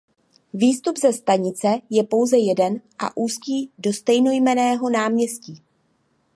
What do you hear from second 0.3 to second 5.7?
Výstup ze stanice je pouze jeden a ústí do stejnojmenného náměstí.